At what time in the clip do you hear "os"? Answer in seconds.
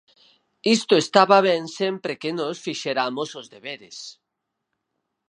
3.39-3.47